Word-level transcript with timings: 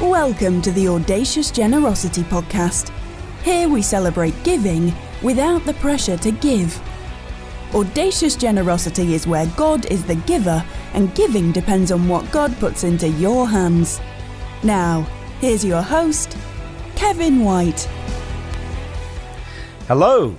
Welcome 0.00 0.62
to 0.62 0.70
the 0.70 0.86
Audacious 0.86 1.50
Generosity 1.50 2.22
Podcast. 2.22 2.92
Here 3.42 3.68
we 3.68 3.82
celebrate 3.82 4.32
giving 4.44 4.94
without 5.24 5.64
the 5.64 5.74
pressure 5.74 6.16
to 6.18 6.30
give. 6.30 6.80
Audacious 7.74 8.36
generosity 8.36 9.14
is 9.14 9.26
where 9.26 9.46
God 9.56 9.86
is 9.86 10.04
the 10.04 10.14
giver 10.14 10.64
and 10.94 11.12
giving 11.16 11.50
depends 11.50 11.90
on 11.90 12.06
what 12.06 12.30
God 12.30 12.56
puts 12.60 12.84
into 12.84 13.08
your 13.08 13.48
hands. 13.48 14.00
Now, 14.62 15.02
here's 15.40 15.64
your 15.64 15.82
host, 15.82 16.38
Kevin 16.94 17.42
White. 17.42 17.80
Hello, 19.88 20.38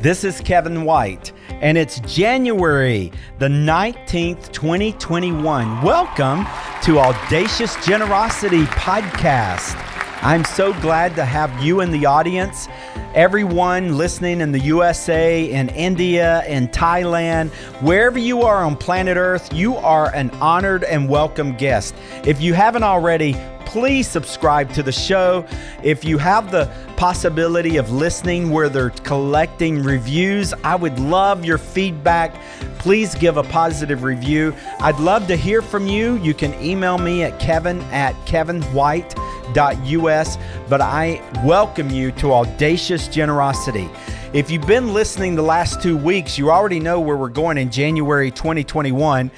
this 0.00 0.24
is 0.24 0.40
Kevin 0.40 0.82
White, 0.82 1.30
and 1.50 1.76
it's 1.76 2.00
January 2.00 3.12
the 3.38 3.48
19th, 3.48 4.50
2021. 4.50 5.82
Welcome 5.82 6.46
to 6.84 6.98
Audacious 6.98 7.82
Generosity 7.86 8.64
Podcast. 8.64 9.74
I'm 10.22 10.44
so 10.44 10.78
glad 10.82 11.16
to 11.16 11.24
have 11.24 11.64
you 11.64 11.80
in 11.80 11.90
the 11.90 12.04
audience. 12.04 12.68
Everyone 13.14 13.96
listening 13.96 14.42
in 14.42 14.52
the 14.52 14.58
USA, 14.58 15.50
in 15.50 15.70
India, 15.70 16.44
in 16.46 16.68
Thailand, 16.68 17.52
wherever 17.80 18.18
you 18.18 18.42
are 18.42 18.62
on 18.62 18.76
planet 18.76 19.16
Earth, 19.16 19.50
you 19.50 19.76
are 19.76 20.14
an 20.14 20.28
honored 20.42 20.84
and 20.84 21.08
welcome 21.08 21.56
guest. 21.56 21.94
If 22.26 22.42
you 22.42 22.52
haven't 22.52 22.82
already, 22.82 23.32
please 23.66 24.08
subscribe 24.08 24.72
to 24.74 24.82
the 24.82 24.92
show. 24.92 25.46
If 25.82 26.04
you 26.04 26.18
have 26.18 26.50
the 26.50 26.70
possibility 26.96 27.76
of 27.76 27.90
listening 27.90 28.50
where 28.50 28.68
they're 28.68 28.90
collecting 28.90 29.82
reviews, 29.82 30.52
I 30.64 30.76
would 30.76 30.98
love 30.98 31.44
your 31.44 31.58
feedback. 31.58 32.34
Please 32.78 33.14
give 33.14 33.36
a 33.36 33.42
positive 33.42 34.02
review. 34.02 34.54
I'd 34.80 34.98
love 35.00 35.26
to 35.28 35.36
hear 35.36 35.62
from 35.62 35.86
you. 35.86 36.16
You 36.16 36.34
can 36.34 36.54
email 36.62 36.98
me 36.98 37.22
at 37.22 37.40
kevin 37.40 37.80
at 37.92 38.14
kevinwhite.us, 38.26 40.38
but 40.68 40.80
I 40.80 41.22
welcome 41.44 41.90
you 41.90 42.12
to 42.12 42.32
Audacious 42.32 43.08
Generosity. 43.08 43.88
If 44.34 44.50
you've 44.50 44.66
been 44.66 44.92
listening 44.92 45.36
the 45.36 45.42
last 45.42 45.80
two 45.80 45.96
weeks, 45.96 46.36
you 46.36 46.50
already 46.50 46.80
know 46.80 46.98
where 46.98 47.16
we're 47.16 47.28
going 47.28 47.56
in 47.56 47.70
January 47.70 48.32
2021. 48.32 49.30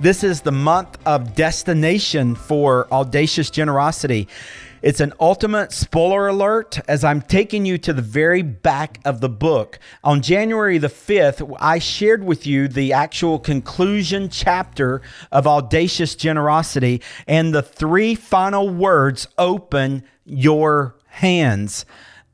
This 0.00 0.24
is 0.24 0.40
the 0.40 0.52
month 0.52 0.98
of 1.06 1.36
destination 1.36 2.34
for 2.34 2.92
audacious 2.92 3.48
generosity. 3.48 4.26
It's 4.82 5.00
an 5.00 5.12
ultimate 5.20 5.72
spoiler 5.72 6.26
alert 6.26 6.80
as 6.88 7.04
I'm 7.04 7.22
taking 7.22 7.64
you 7.64 7.78
to 7.78 7.92
the 7.92 8.02
very 8.02 8.42
back 8.42 8.98
of 9.04 9.20
the 9.20 9.28
book. 9.28 9.78
On 10.02 10.20
January 10.20 10.78
the 10.78 10.88
5th, 10.88 11.56
I 11.60 11.78
shared 11.78 12.24
with 12.24 12.44
you 12.44 12.66
the 12.66 12.92
actual 12.92 13.38
conclusion 13.38 14.28
chapter 14.28 15.00
of 15.30 15.46
Audacious 15.46 16.16
Generosity 16.16 17.00
and 17.28 17.54
the 17.54 17.62
three 17.62 18.16
final 18.16 18.68
words 18.68 19.28
open 19.38 20.02
your 20.24 20.96
hands 21.06 21.86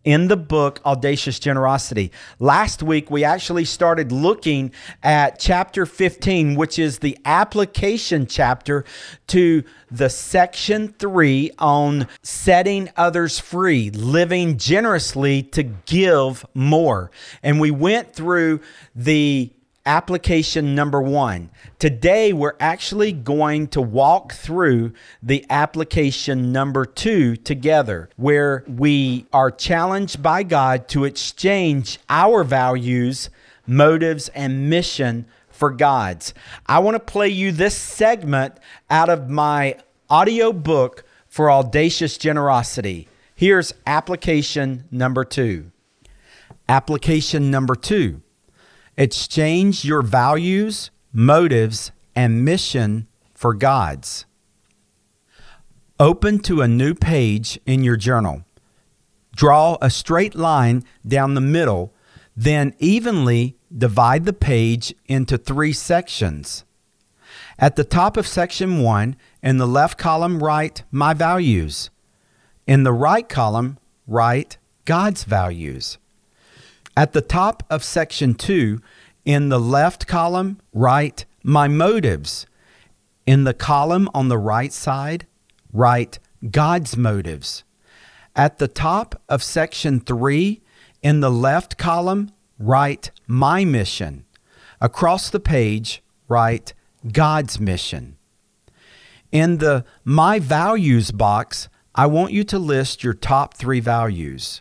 in 0.04 0.28
the 0.28 0.36
book 0.36 0.80
Audacious 0.84 1.38
Generosity. 1.38 2.10
Last 2.38 2.82
week, 2.82 3.10
we 3.10 3.24
actually 3.24 3.64
started 3.64 4.12
looking 4.12 4.72
at 5.02 5.38
chapter 5.38 5.84
15, 5.84 6.54
which 6.54 6.78
is 6.78 6.98
the 6.98 7.18
application 7.24 8.26
chapter 8.26 8.84
to 9.28 9.62
the 9.90 10.08
section 10.08 10.88
three 10.98 11.50
on 11.58 12.08
setting 12.22 12.88
others 12.96 13.38
free, 13.38 13.90
living 13.90 14.56
generously 14.56 15.42
to 15.42 15.62
give 15.62 16.46
more. 16.54 17.10
And 17.42 17.60
we 17.60 17.70
went 17.70 18.14
through 18.14 18.60
the 18.94 19.52
application 19.86 20.74
number 20.74 21.00
one. 21.00 21.50
Today, 21.78 22.32
we're 22.32 22.56
actually 22.60 23.12
going 23.12 23.68
to 23.68 23.80
walk 23.80 24.32
through 24.32 24.92
the 25.22 25.44
application 25.48 26.52
number 26.52 26.84
two 26.84 27.36
together, 27.36 28.10
where 28.16 28.64
we 28.66 29.26
are 29.32 29.50
challenged 29.50 30.22
by 30.22 30.42
God 30.42 30.88
to 30.88 31.04
exchange 31.04 31.98
our 32.08 32.44
values, 32.44 33.30
motives, 33.66 34.28
and 34.30 34.68
mission 34.68 35.26
for 35.48 35.70
God's. 35.70 36.34
I 36.66 36.78
want 36.80 36.94
to 36.96 37.00
play 37.00 37.28
you 37.28 37.52
this 37.52 37.76
segment 37.76 38.54
out 38.88 39.08
of 39.08 39.28
my 39.28 39.76
audio 40.08 40.52
book 40.52 41.04
for 41.28 41.50
audacious 41.50 42.18
generosity. 42.18 43.08
Here's 43.34 43.72
application 43.86 44.84
number 44.90 45.24
two. 45.24 45.70
Application 46.68 47.50
number 47.50 47.74
two 47.74 48.22
Exchange 49.00 49.82
your 49.82 50.02
values, 50.02 50.90
motives, 51.10 51.90
and 52.14 52.44
mission 52.44 53.08
for 53.32 53.54
God's. 53.54 54.26
Open 55.98 56.38
to 56.40 56.60
a 56.60 56.68
new 56.68 56.94
page 56.94 57.58
in 57.64 57.82
your 57.82 57.96
journal. 57.96 58.44
Draw 59.34 59.78
a 59.80 59.88
straight 59.88 60.34
line 60.34 60.84
down 61.08 61.32
the 61.32 61.40
middle, 61.40 61.94
then 62.36 62.74
evenly 62.78 63.56
divide 63.74 64.26
the 64.26 64.34
page 64.34 64.94
into 65.06 65.38
three 65.38 65.72
sections. 65.72 66.66
At 67.58 67.76
the 67.76 67.84
top 67.84 68.18
of 68.18 68.26
section 68.26 68.82
one, 68.82 69.16
in 69.42 69.56
the 69.56 69.66
left 69.66 69.96
column, 69.96 70.42
write 70.42 70.82
My 70.90 71.14
Values. 71.14 71.88
In 72.66 72.82
the 72.82 72.92
right 72.92 73.26
column, 73.26 73.78
write 74.06 74.58
God's 74.84 75.24
Values. 75.24 75.96
At 77.00 77.14
the 77.14 77.22
top 77.22 77.62
of 77.70 77.82
section 77.82 78.34
two, 78.34 78.82
in 79.24 79.48
the 79.48 79.58
left 79.58 80.06
column, 80.06 80.60
write 80.74 81.24
my 81.42 81.66
motives. 81.66 82.44
In 83.24 83.44
the 83.44 83.54
column 83.54 84.10
on 84.12 84.28
the 84.28 84.36
right 84.36 84.70
side, 84.70 85.26
write 85.72 86.18
God's 86.50 86.98
motives. 86.98 87.64
At 88.36 88.58
the 88.58 88.68
top 88.68 89.18
of 89.30 89.42
section 89.42 90.00
three, 90.00 90.60
in 91.00 91.20
the 91.20 91.30
left 91.30 91.78
column, 91.78 92.32
write 92.58 93.12
my 93.26 93.64
mission. 93.64 94.26
Across 94.78 95.30
the 95.30 95.40
page, 95.40 96.02
write 96.28 96.74
God's 97.10 97.58
mission. 97.58 98.18
In 99.32 99.56
the 99.56 99.86
My 100.04 100.38
Values 100.38 101.12
box, 101.12 101.70
I 101.94 102.04
want 102.04 102.34
you 102.34 102.44
to 102.44 102.58
list 102.58 103.02
your 103.02 103.14
top 103.14 103.54
three 103.54 103.80
values. 103.80 104.60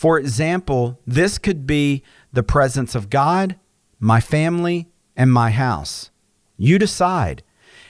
For 0.00 0.18
example, 0.18 0.98
this 1.06 1.36
could 1.36 1.66
be 1.66 2.02
the 2.32 2.42
presence 2.42 2.94
of 2.94 3.10
God, 3.10 3.56
my 3.98 4.18
family, 4.18 4.88
and 5.14 5.30
my 5.30 5.50
house. 5.50 6.10
You 6.56 6.78
decide. 6.78 7.42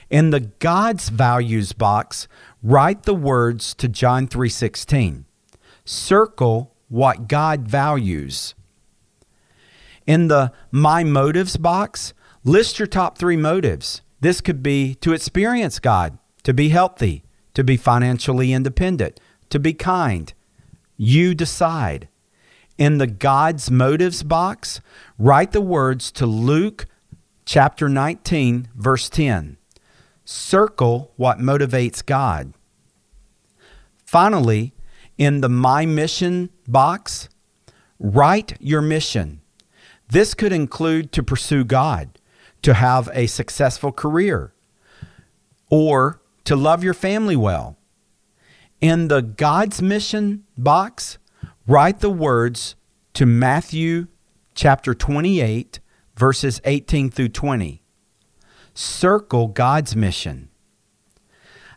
In 0.09 0.31
the 0.31 0.41
God's 0.41 1.07
values 1.07 1.71
box, 1.71 2.27
write 2.61 3.03
the 3.03 3.15
words 3.15 3.73
to 3.75 3.87
John 3.87 4.27
3:16. 4.27 5.23
Circle 5.85 6.75
what 6.89 7.29
God 7.29 7.65
values. 7.69 8.55
In 10.05 10.27
the 10.27 10.51
my 10.69 11.05
motives 11.05 11.55
box, 11.55 12.13
list 12.43 12.77
your 12.77 12.87
top 12.87 13.17
3 13.17 13.37
motives. 13.37 14.01
This 14.19 14.41
could 14.41 14.61
be 14.61 14.95
to 14.95 15.13
experience 15.13 15.79
God, 15.79 16.17
to 16.43 16.53
be 16.53 16.67
healthy, 16.67 17.23
to 17.53 17.63
be 17.63 17.77
financially 17.77 18.51
independent, 18.51 19.17
to 19.49 19.59
be 19.59 19.73
kind, 19.73 20.33
you 21.01 21.33
decide. 21.33 22.07
In 22.77 22.99
the 22.99 23.07
God's 23.07 23.71
motives 23.71 24.21
box, 24.21 24.81
write 25.17 25.51
the 25.51 25.59
words 25.59 26.11
to 26.11 26.27
Luke 26.27 26.85
chapter 27.43 27.89
19, 27.89 28.69
verse 28.75 29.09
10. 29.09 29.57
Circle 30.23 31.11
what 31.15 31.39
motivates 31.39 32.05
God. 32.05 32.53
Finally, 34.05 34.75
in 35.17 35.41
the 35.41 35.49
My 35.49 35.87
Mission 35.87 36.51
box, 36.67 37.29
write 37.97 38.55
your 38.59 38.83
mission. 38.83 39.41
This 40.07 40.35
could 40.35 40.53
include 40.53 41.11
to 41.13 41.23
pursue 41.23 41.63
God, 41.63 42.19
to 42.61 42.75
have 42.75 43.09
a 43.13 43.25
successful 43.25 43.91
career, 43.91 44.53
or 45.67 46.21
to 46.43 46.55
love 46.55 46.83
your 46.83 46.93
family 46.93 47.35
well, 47.35 47.75
in 48.81 49.07
the 49.07 49.21
God's 49.21 49.81
mission 49.81 50.43
box, 50.63 51.17
write 51.67 51.99
the 51.99 52.09
words 52.09 52.75
to 53.13 53.25
Matthew 53.25 54.07
chapter 54.53 54.93
28, 54.93 55.79
verses 56.15 56.61
18 56.63 57.09
through 57.09 57.29
20. 57.29 57.81
Circle 58.73 59.47
God's 59.47 59.95
mission. 59.95 60.49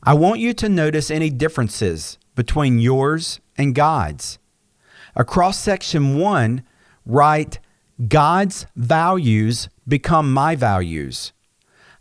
I 0.03 0.15
want 0.15 0.41
you 0.41 0.53
to 0.55 0.69
notice 0.69 1.11
any 1.11 1.31
differences 1.31 2.19
between 2.35 2.79
yours 2.79 3.41
and 3.57 3.75
God's. 3.75 4.39
Across 5.17 5.59
section 5.59 6.19
1, 6.19 6.63
write 7.07 7.59
God's 8.09 8.67
values 8.77 9.69
become 9.87 10.33
my 10.33 10.57
values. 10.57 11.33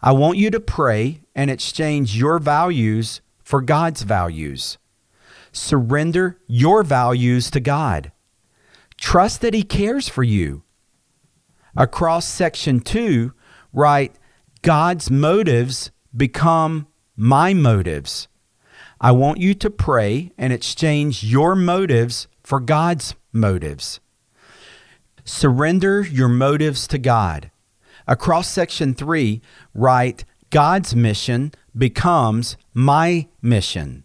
I 0.01 0.11
want 0.11 0.37
you 0.37 0.51
to 0.51 0.59
pray 0.59 1.21
and 1.35 1.49
exchange 1.49 2.17
your 2.17 2.39
values 2.39 3.21
for 3.43 3.61
God's 3.61 4.01
values. 4.01 4.77
Surrender 5.53 6.39
your 6.47 6.83
values 6.83 7.49
to 7.51 7.61
God. 7.61 8.11
Trust 8.97 9.39
that 9.41 9.53
He 9.53 9.63
cares 9.63 10.09
for 10.09 10.23
you. 10.23 10.63
Across 11.77 12.25
section 12.25 12.81
two, 12.81 13.33
write 13.71 14.15
God's 14.61 15.09
motives 15.09 15.91
become 16.15 16.87
my 17.15 17.53
motives. 17.53 18.27
I 18.99 19.11
want 19.11 19.39
you 19.39 19.53
to 19.55 19.69
pray 19.69 20.31
and 20.37 20.51
exchange 20.51 21.23
your 21.23 21.55
motives 21.55 22.27
for 22.43 22.59
God's 22.59 23.15
motives. 23.31 23.99
Surrender 25.25 26.01
your 26.01 26.29
motives 26.29 26.87
to 26.87 26.97
God. 26.97 27.51
Across 28.07 28.49
section 28.49 28.93
3, 28.93 29.41
write 29.73 30.25
God's 30.49 30.95
mission 30.95 31.51
becomes 31.77 32.57
my 32.73 33.27
mission. 33.41 34.03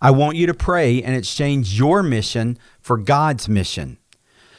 I 0.00 0.10
want 0.10 0.36
you 0.36 0.46
to 0.46 0.54
pray 0.54 1.02
and 1.02 1.14
exchange 1.14 1.78
your 1.78 2.02
mission 2.02 2.58
for 2.80 2.96
God's 2.96 3.48
mission. 3.48 3.98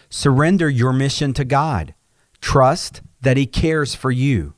Surrender 0.09 0.69
your 0.69 0.93
mission 0.93 1.33
to 1.33 1.45
God. 1.45 1.93
Trust 2.41 3.01
that 3.21 3.37
He 3.37 3.45
cares 3.45 3.95
for 3.95 4.11
you. 4.11 4.53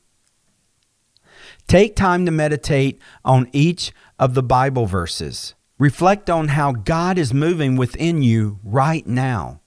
Take 1.68 1.96
time 1.96 2.26
to 2.26 2.32
meditate 2.32 3.00
on 3.24 3.48
each 3.54 3.92
of 4.18 4.34
the 4.34 4.44
Bible 4.44 4.86
verses. 4.86 5.54
Reflect 5.78 6.30
on 6.30 6.50
how 6.50 6.72
God 6.72 7.18
is 7.18 7.34
moving 7.34 7.76
within 7.76 8.22
you 8.22 8.60
right 8.64 9.06
now. 9.08 9.62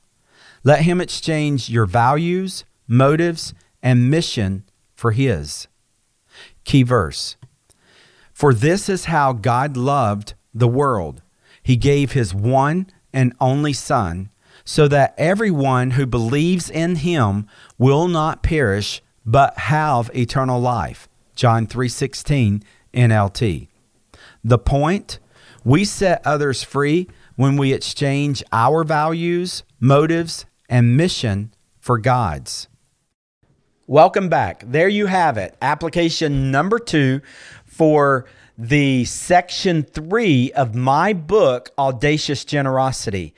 Let 0.65 0.83
Him 0.83 1.01
exchange 1.01 1.71
your 1.71 1.87
values, 1.87 2.65
motives, 2.87 3.55
and 3.83 4.11
mission 4.11 4.65
for 4.95 5.13
His. 5.13 5.69
Key 6.65 6.83
verse 6.83 7.37
For 8.33 8.53
this 8.53 8.89
is 8.89 9.07
how 9.07 9.33
God 9.33 9.77
loved 9.77 10.35
the 10.55 10.69
world. 10.69 11.23
He 11.63 11.77
gave 11.77 12.13
His 12.13 12.35
one 12.35 12.87
and 13.13 13.35
only 13.41 13.73
Son, 13.73 14.31
so 14.65 14.89
that 14.89 15.15
everyone 15.19 15.93
who 15.93 16.07
believes 16.07 16.71
in 16.71 16.97
Him 16.97 17.47
will 17.79 18.09
not 18.09 18.43
perish, 18.43 19.03
but 19.25 19.57
have 19.59 20.11
eternal 20.15 20.61
life. 20.61 21.09
John 21.35 21.67
3:16 21.67 22.63
NLT. 22.95 23.69
The 24.45 24.59
point? 24.59 25.19
We 25.65 25.85
set 25.85 26.27
others 26.27 26.63
free 26.63 27.09
when 27.37 27.57
we 27.57 27.73
exchange 27.73 28.43
our 28.53 28.85
values, 28.85 29.63
motives, 29.81 30.45
and 30.69 30.97
mission 30.97 31.53
for 31.79 31.99
God's. 31.99 32.69
Welcome 33.87 34.29
back. 34.29 34.65
There 34.67 34.89
you 34.89 35.07
have 35.07 35.37
it. 35.37 35.57
Application 35.61 36.51
number 36.51 36.79
two 36.79 37.21
for 37.65 38.27
the 38.63 39.05
section 39.05 39.83
three 39.83 40.53
of 40.53 40.73
my 40.73 41.13
book, 41.13 41.73
Audacious 41.77 42.45
Generosity. 42.45 43.35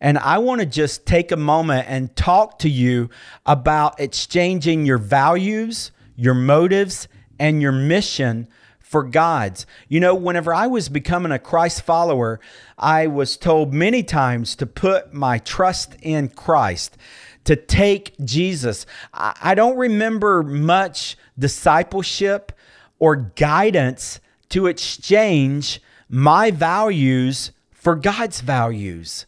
And 0.00 0.16
I 0.18 0.38
want 0.38 0.60
to 0.60 0.66
just 0.66 1.04
take 1.04 1.32
a 1.32 1.36
moment 1.36 1.86
and 1.88 2.14
talk 2.14 2.60
to 2.60 2.68
you 2.68 3.10
about 3.44 3.98
exchanging 3.98 4.86
your 4.86 4.98
values, 4.98 5.90
your 6.14 6.34
motives, 6.34 7.08
and 7.40 7.60
your 7.60 7.72
mission 7.72 8.46
for 8.78 9.02
God's. 9.02 9.66
You 9.88 9.98
know, 9.98 10.14
whenever 10.14 10.54
I 10.54 10.68
was 10.68 10.88
becoming 10.88 11.32
a 11.32 11.40
Christ 11.40 11.82
follower, 11.82 12.38
I 12.78 13.08
was 13.08 13.36
told 13.36 13.74
many 13.74 14.04
times 14.04 14.54
to 14.54 14.66
put 14.66 15.12
my 15.12 15.38
trust 15.38 15.96
in 16.02 16.28
Christ, 16.28 16.96
to 17.42 17.56
take 17.56 18.14
Jesus. 18.24 18.86
I 19.12 19.56
don't 19.56 19.76
remember 19.76 20.44
much 20.44 21.18
discipleship 21.36 22.52
or 23.00 23.16
guidance 23.16 24.20
to 24.50 24.66
exchange 24.66 25.80
my 26.08 26.50
values 26.50 27.52
for 27.70 27.94
God's 27.94 28.40
values, 28.40 29.26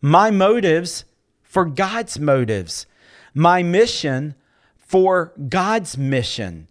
my 0.00 0.30
motives 0.30 1.04
for 1.42 1.64
God's 1.64 2.18
motives, 2.18 2.86
my 3.34 3.62
mission 3.62 4.34
for 4.76 5.32
God's 5.48 5.96
mission. 5.98 6.68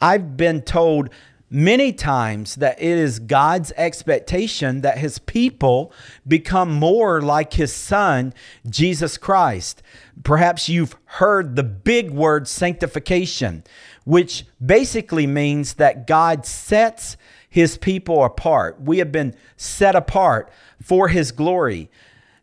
I've 0.00 0.36
been 0.36 0.62
told 0.62 1.10
many 1.50 1.92
times 1.92 2.54
that 2.56 2.80
it 2.80 2.96
is 2.96 3.18
God's 3.18 3.72
expectation 3.76 4.82
that 4.82 4.98
his 4.98 5.18
people 5.18 5.92
become 6.26 6.72
more 6.72 7.20
like 7.20 7.54
his 7.54 7.72
son, 7.72 8.32
Jesus 8.68 9.18
Christ. 9.18 9.82
Perhaps 10.22 10.68
you've 10.68 10.96
heard 11.04 11.56
the 11.56 11.64
big 11.64 12.10
word 12.10 12.46
sanctification, 12.46 13.64
which 14.04 14.46
basically 14.64 15.26
means 15.26 15.74
that 15.74 16.06
God 16.06 16.46
sets 16.46 17.16
his 17.50 17.76
people 17.76 18.24
apart. 18.24 18.80
We 18.80 18.98
have 18.98 19.12
been 19.12 19.34
set 19.56 19.94
apart 19.94 20.50
for 20.80 21.08
his 21.08 21.32
glory. 21.32 21.90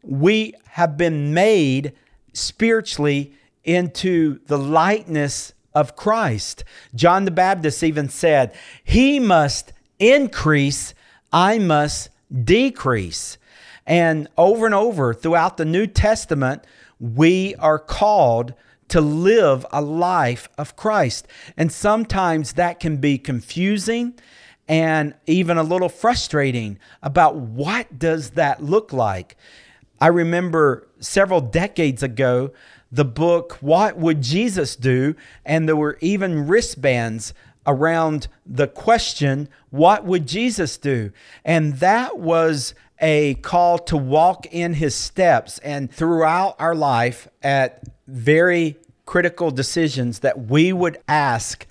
We 0.03 0.53
have 0.71 0.97
been 0.97 1.33
made 1.33 1.93
spiritually 2.33 3.33
into 3.63 4.39
the 4.45 4.59
likeness 4.59 5.53
of 5.73 5.95
Christ. 5.95 6.63
John 6.93 7.25
the 7.25 7.31
Baptist 7.31 7.83
even 7.83 8.09
said, 8.09 8.53
He 8.83 9.19
must 9.19 9.73
increase, 9.97 10.93
I 11.31 11.57
must 11.57 12.09
decrease. 12.43 13.37
And 13.85 14.27
over 14.37 14.65
and 14.65 14.75
over 14.75 15.13
throughout 15.13 15.57
the 15.57 15.65
New 15.65 15.87
Testament, 15.87 16.65
we 16.99 17.55
are 17.55 17.79
called 17.79 18.53
to 18.89 19.01
live 19.01 19.65
a 19.71 19.81
life 19.81 20.49
of 20.57 20.75
Christ. 20.75 21.27
And 21.55 21.71
sometimes 21.71 22.53
that 22.53 22.79
can 22.79 22.97
be 22.97 23.17
confusing 23.17 24.13
and 24.67 25.13
even 25.25 25.57
a 25.57 25.63
little 25.63 25.89
frustrating 25.89 26.77
about 27.01 27.35
what 27.35 27.97
does 27.97 28.31
that 28.31 28.63
look 28.63 28.91
like. 28.91 29.37
I 29.99 30.07
remember 30.07 30.87
several 30.99 31.41
decades 31.41 32.03
ago 32.03 32.51
the 32.91 33.05
book, 33.05 33.57
What 33.61 33.97
Would 33.97 34.21
Jesus 34.21 34.75
Do? 34.75 35.15
And 35.45 35.67
there 35.67 35.75
were 35.75 35.97
even 36.01 36.47
wristbands 36.47 37.33
around 37.65 38.27
the 38.45 38.67
question, 38.67 39.49
What 39.69 40.05
would 40.05 40.27
Jesus 40.27 40.77
do? 40.77 41.11
And 41.43 41.75
that 41.75 42.19
was 42.19 42.73
a 42.99 43.35
call 43.35 43.77
to 43.77 43.97
walk 43.97 44.45
in 44.47 44.75
his 44.75 44.95
steps. 44.95 45.59
And 45.59 45.91
throughout 45.91 46.55
our 46.59 46.75
life, 46.75 47.27
at 47.43 47.83
very 48.07 48.77
critical 49.05 49.51
decisions, 49.51 50.19
that 50.19 50.47
we 50.47 50.73
would 50.73 50.97
ask 51.07 51.67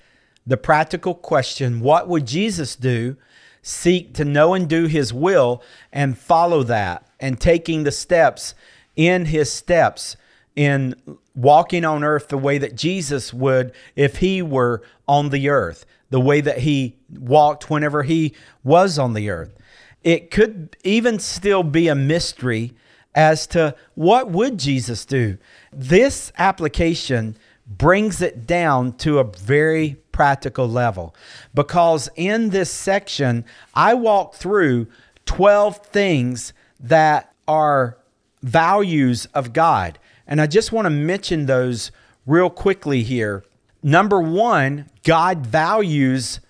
the 0.47 0.57
practical 0.57 1.13
question, 1.13 1.81
What 1.81 2.07
would 2.07 2.25
Jesus 2.25 2.75
do? 2.75 3.17
Seek 3.61 4.13
to 4.13 4.23
know 4.23 4.53
and 4.53 4.67
do 4.67 4.85
his 4.85 5.13
will 5.13 5.61
and 5.91 6.17
follow 6.17 6.63
that 6.63 7.05
and 7.19 7.39
taking 7.39 7.83
the 7.83 7.91
steps 7.91 8.55
in 8.95 9.25
his 9.25 9.51
steps 9.51 10.15
in 10.55 10.95
walking 11.35 11.83
on 11.83 12.03
earth 12.03 12.29
the 12.29 12.37
way 12.37 12.57
that 12.57 12.75
Jesus 12.75 13.33
would 13.33 13.73
if 13.95 14.17
he 14.17 14.41
were 14.41 14.81
on 15.05 15.29
the 15.29 15.49
earth, 15.49 15.85
the 16.09 16.21
way 16.21 16.39
that 16.39 16.59
he 16.59 16.95
walked 17.13 17.69
whenever 17.69 18.03
he 18.03 18.33
was 18.63 18.97
on 18.97 19.13
the 19.13 19.29
earth. 19.29 19.53
It 20.01 20.31
could 20.31 20.77
even 20.83 21.19
still 21.19 21.63
be 21.63 21.89
a 21.89 21.95
mystery 21.95 22.73
as 23.13 23.45
to 23.47 23.75
what 23.95 24.31
would 24.31 24.57
Jesus 24.57 25.03
do. 25.03 25.37
This 25.73 26.31
application 26.37 27.35
brings 27.67 28.21
it 28.21 28.47
down 28.47 28.93
to 28.93 29.19
a 29.19 29.23
very 29.23 29.97
practical 30.11 30.67
level 30.67 31.13
because 31.53 32.09
in 32.15 32.49
this 32.49 32.71
section 32.71 33.45
I 33.73 33.93
walk 33.93 34.35
through 34.35 34.87
12 35.25 35.77
things 35.87 36.53
that 36.79 37.33
are 37.47 37.97
values 38.41 39.25
of 39.33 39.53
God 39.53 39.99
and 40.25 40.41
I 40.41 40.47
just 40.47 40.71
want 40.71 40.85
to 40.85 40.89
mention 40.89 41.45
those 41.45 41.91
real 42.25 42.49
quickly 42.49 43.01
here. 43.03 43.43
Number 43.81 44.19
one, 44.19 44.89
God 45.03 45.45
values 45.47 46.41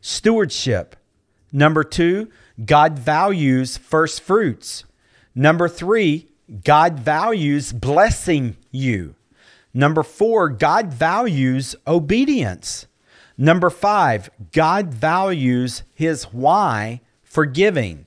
stewardship. 0.00 0.96
Number 1.52 1.84
two, 1.84 2.30
God 2.64 2.98
values 2.98 3.76
first 3.76 4.22
fruits. 4.22 4.84
Number 5.34 5.68
three, 5.68 6.28
God 6.64 6.98
values 6.98 7.72
blessing 7.72 8.56
you. 8.70 9.14
Number 9.76 10.02
four, 10.02 10.48
God 10.48 10.90
values 10.90 11.76
obedience. 11.86 12.86
Number 13.36 13.68
five, 13.68 14.30
God 14.50 14.86
values 14.94 15.82
his 15.92 16.24
why 16.32 17.02
for 17.22 17.44
giving. 17.44 18.06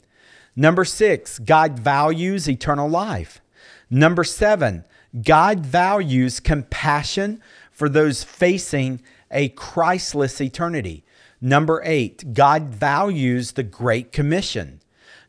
Number 0.56 0.84
six, 0.84 1.38
God 1.38 1.78
values 1.78 2.50
eternal 2.50 2.90
life. 2.90 3.40
Number 3.88 4.24
seven, 4.24 4.84
God 5.22 5.60
values 5.60 6.40
compassion 6.40 7.40
for 7.72 7.88
those 7.88 8.24
facing 8.24 9.00
a 9.30 9.50
Christless 9.50 10.42
eternity. 10.42 11.04
Number 11.40 11.84
eight, 11.86 12.34
God 12.34 12.64
values 12.64 13.52
the 13.52 13.62
Great 13.62 14.12
Commission. 14.12 14.82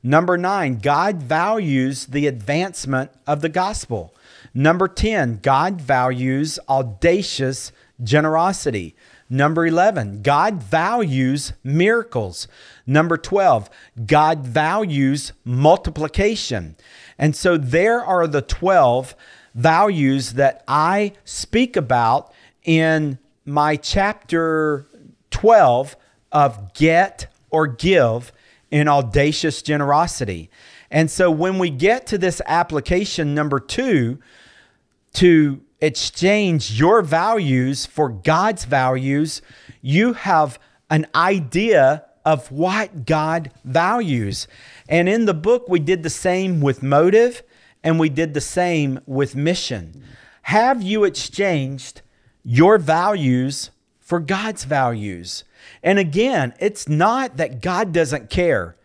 Number 0.03 0.39
nine, 0.39 0.79
God 0.79 1.17
values 1.17 2.07
the 2.07 2.27
advancement 2.27 3.11
of 3.27 3.43
the 3.43 3.51
gospel. 3.51 4.15
Number 4.53 4.89
10, 4.89 5.41
God 5.43 5.81
values 5.81 6.59
audacious 6.69 7.73
generosity. 8.03 8.97
Number 9.29 9.65
11, 9.65 10.23
God 10.23 10.61
values 10.61 11.53
miracles. 11.63 12.49
Number 12.85 13.17
12, 13.17 13.71
God 14.07 14.45
values 14.45 15.33
multiplication. 15.45 16.75
And 17.17 17.37
so 17.37 17.57
there 17.57 18.05
are 18.05 18.27
the 18.27 18.43
12 18.43 19.15
values 19.55 20.33
that 20.33 20.65
I 20.67 21.13
speak 21.25 21.77
about 21.77 22.33
in 22.65 23.19
my 23.45 23.77
chapter 23.77 24.87
12 25.31 25.97
of 26.33 26.75
Get 26.75 27.33
or 27.51 27.67
Give 27.67 28.33
in 28.71 28.89
audacious 28.89 29.63
generosity. 29.63 30.51
And 30.91 31.11
so 31.11 31.31
when 31.31 31.59
we 31.59 31.71
get 31.71 32.07
to 32.09 32.19
this 32.19 32.43
application 32.47 33.35
number 33.35 33.61
two, 33.61 34.19
to 35.15 35.61
exchange 35.81 36.79
your 36.79 37.03
values 37.03 37.87
for 37.87 38.09
God's 38.09 38.65
values, 38.65 39.43
you 39.81 40.13
have 40.13 40.59
an 40.91 41.07
idea 41.15 42.05
of 42.25 42.51
what 42.53 43.07
God 43.07 43.51
values. 43.65 44.47
And 44.89 45.09
in 45.09 45.25
the 45.25 45.35
book, 45.35 45.69
we 45.69 45.79
did 45.81 46.03
the 46.03 46.11
same 46.11 46.61
with 46.61 46.83
motive 46.83 47.43
and 47.83 47.99
we 47.99 48.09
did 48.09 48.35
the 48.35 48.41
same 48.41 49.01
with 49.07 49.35
mission. 49.35 50.05
Have 50.43 50.83
you 50.83 51.05
exchanged 51.05 52.03
your 52.43 52.79
values 52.79 53.71
for 53.99 54.21
God's 54.21 54.65
values? 54.65 55.45
And 55.83 55.99
again, 55.99 56.53
it's 56.59 56.89
not 56.89 57.37
that 57.37 57.63
God 57.63 57.93
doesn't 57.93 58.31
care. 58.31 58.77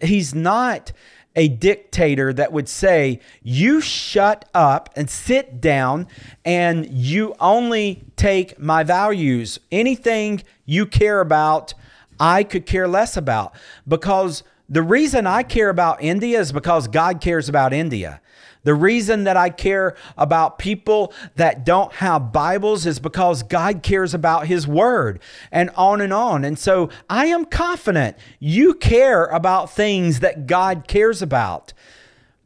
He's 0.00 0.34
not 0.34 0.92
a 1.36 1.48
dictator 1.48 2.32
that 2.32 2.52
would 2.52 2.68
say, 2.68 3.20
You 3.42 3.80
shut 3.80 4.48
up 4.54 4.90
and 4.96 5.08
sit 5.10 5.60
down 5.60 6.06
and 6.44 6.88
you 6.90 7.34
only 7.40 8.04
take 8.16 8.58
my 8.58 8.82
values. 8.82 9.58
Anything 9.72 10.42
you 10.64 10.86
care 10.86 11.20
about, 11.20 11.74
I 12.18 12.44
could 12.44 12.66
care 12.66 12.86
less 12.86 13.16
about. 13.16 13.54
Because 13.86 14.42
the 14.68 14.82
reason 14.82 15.26
I 15.26 15.42
care 15.42 15.68
about 15.68 16.02
India 16.02 16.40
is 16.40 16.52
because 16.52 16.88
God 16.88 17.20
cares 17.20 17.48
about 17.48 17.72
India. 17.72 18.20
The 18.64 18.74
reason 18.74 19.24
that 19.24 19.36
I 19.36 19.50
care 19.50 19.94
about 20.16 20.58
people 20.58 21.12
that 21.36 21.64
don't 21.64 21.92
have 21.94 22.32
Bibles 22.32 22.86
is 22.86 22.98
because 22.98 23.42
God 23.42 23.82
cares 23.82 24.14
about 24.14 24.46
His 24.46 24.66
Word 24.66 25.20
and 25.52 25.70
on 25.76 26.00
and 26.00 26.12
on. 26.12 26.44
And 26.44 26.58
so 26.58 26.90
I 27.08 27.26
am 27.26 27.44
confident 27.44 28.16
you 28.40 28.74
care 28.74 29.26
about 29.26 29.70
things 29.70 30.20
that 30.20 30.46
God 30.46 30.88
cares 30.88 31.22
about. 31.22 31.72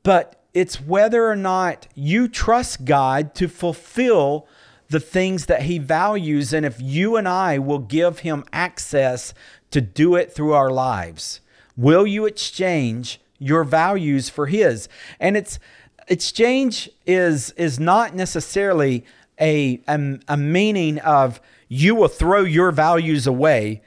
But 0.02 0.42
it's 0.52 0.80
whether 0.80 1.28
or 1.28 1.36
not 1.36 1.86
you 1.94 2.26
trust 2.26 2.84
God 2.84 3.34
to 3.36 3.48
fulfill 3.48 4.46
the 4.88 5.00
things 5.00 5.46
that 5.46 5.62
He 5.62 5.78
values 5.78 6.52
and 6.52 6.66
if 6.66 6.80
you 6.80 7.16
and 7.16 7.28
I 7.28 7.58
will 7.58 7.78
give 7.78 8.20
Him 8.20 8.44
access 8.52 9.34
to 9.70 9.80
do 9.80 10.16
it 10.16 10.32
through 10.32 10.54
our 10.54 10.70
lives. 10.70 11.40
Will 11.76 12.06
you 12.06 12.26
exchange 12.26 13.20
your 13.38 13.62
values 13.62 14.28
for 14.28 14.46
His? 14.46 14.88
And 15.20 15.36
it's 15.36 15.60
exchange 16.08 16.90
is 17.06 17.50
is 17.52 17.78
not 17.78 18.14
necessarily 18.14 19.04
a, 19.40 19.80
a, 19.88 20.18
a 20.28 20.36
meaning 20.36 20.98
of 21.00 21.40
you 21.68 21.94
will 21.94 22.08
throw 22.08 22.42
your 22.42 22.72
values 22.72 23.26
away. 23.26 23.82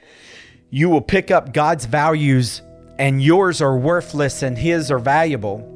You 0.70 0.88
will 0.88 1.02
pick 1.02 1.30
up 1.30 1.52
God's 1.52 1.84
values 1.84 2.62
and 2.98 3.22
yours 3.22 3.60
are 3.60 3.76
worthless 3.76 4.42
and 4.42 4.56
his 4.56 4.90
are 4.90 4.98
valuable. 4.98 5.68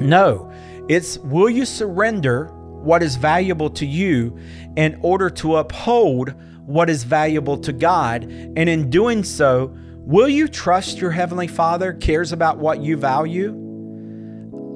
No, 0.00 0.52
it's 0.88 1.18
will 1.18 1.48
you 1.48 1.64
surrender 1.64 2.46
what 2.82 3.02
is 3.02 3.16
valuable 3.16 3.70
to 3.70 3.86
you 3.86 4.38
in 4.76 4.98
order 5.02 5.30
to 5.30 5.56
uphold 5.56 6.34
what 6.66 6.90
is 6.90 7.04
valuable 7.04 7.56
to 7.58 7.72
God? 7.72 8.24
And 8.24 8.68
in 8.68 8.90
doing 8.90 9.24
so, 9.24 9.74
will 9.96 10.28
you 10.28 10.48
trust 10.48 10.98
your 10.98 11.10
Heavenly 11.10 11.48
Father 11.48 11.92
cares 11.94 12.32
about 12.32 12.58
what 12.58 12.80
you 12.80 12.96
value? 12.96 13.64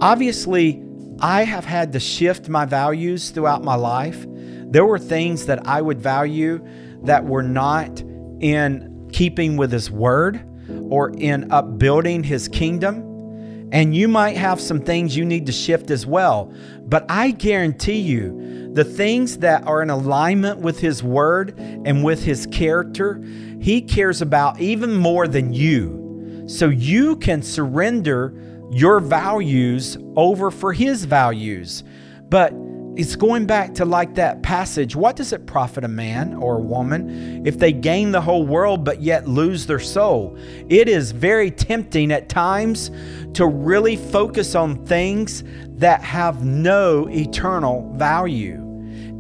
Obviously, 0.00 0.81
I 1.22 1.44
have 1.44 1.64
had 1.64 1.92
to 1.92 2.00
shift 2.00 2.48
my 2.48 2.64
values 2.64 3.30
throughout 3.30 3.62
my 3.62 3.76
life. 3.76 4.26
There 4.28 4.84
were 4.84 4.98
things 4.98 5.46
that 5.46 5.66
I 5.68 5.80
would 5.80 6.00
value 6.00 6.66
that 7.04 7.24
were 7.24 7.44
not 7.44 8.00
in 8.40 9.08
keeping 9.12 9.56
with 9.56 9.70
His 9.70 9.88
Word 9.88 10.44
or 10.90 11.10
in 11.10 11.52
upbuilding 11.52 12.24
His 12.24 12.48
kingdom. 12.48 13.68
And 13.70 13.94
you 13.94 14.08
might 14.08 14.36
have 14.36 14.60
some 14.60 14.80
things 14.80 15.16
you 15.16 15.24
need 15.24 15.46
to 15.46 15.52
shift 15.52 15.90
as 15.92 16.04
well. 16.04 16.52
But 16.80 17.06
I 17.08 17.30
guarantee 17.30 18.00
you, 18.00 18.72
the 18.72 18.84
things 18.84 19.38
that 19.38 19.64
are 19.64 19.80
in 19.80 19.90
alignment 19.90 20.58
with 20.58 20.80
His 20.80 21.04
Word 21.04 21.56
and 21.58 22.02
with 22.02 22.24
His 22.24 22.46
character, 22.46 23.22
He 23.60 23.80
cares 23.80 24.22
about 24.22 24.60
even 24.60 24.96
more 24.96 25.28
than 25.28 25.52
you. 25.52 26.44
So 26.48 26.68
you 26.68 27.16
can 27.16 27.42
surrender 27.42 28.34
your 28.72 29.00
values 29.00 29.98
over 30.16 30.50
for 30.50 30.72
his 30.72 31.04
values. 31.04 31.84
But 32.28 32.54
it's 32.96 33.16
going 33.16 33.46
back 33.46 33.74
to 33.74 33.86
like 33.86 34.14
that 34.16 34.42
passage 34.42 34.94
what 34.94 35.16
does 35.16 35.32
it 35.32 35.46
profit 35.46 35.82
a 35.82 35.88
man 35.88 36.34
or 36.34 36.58
a 36.58 36.60
woman 36.60 37.46
if 37.46 37.58
they 37.58 37.72
gain 37.72 38.12
the 38.12 38.20
whole 38.20 38.46
world 38.46 38.84
but 38.84 39.00
yet 39.00 39.28
lose 39.28 39.66
their 39.66 39.78
soul? 39.78 40.36
It 40.68 40.88
is 40.88 41.12
very 41.12 41.50
tempting 41.50 42.10
at 42.12 42.28
times 42.28 42.90
to 43.34 43.46
really 43.46 43.96
focus 43.96 44.54
on 44.54 44.84
things 44.86 45.44
that 45.76 46.02
have 46.02 46.44
no 46.44 47.08
eternal 47.08 47.92
value. 47.96 48.58